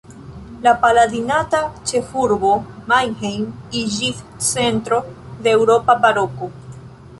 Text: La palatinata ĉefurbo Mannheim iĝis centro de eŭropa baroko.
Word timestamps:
La 0.67 0.71
palatinata 0.85 1.59
ĉefurbo 1.91 2.49
Mannheim 2.93 3.45
iĝis 3.83 4.25
centro 4.49 5.03
de 5.45 5.57
eŭropa 5.59 6.01
baroko. 6.09 6.53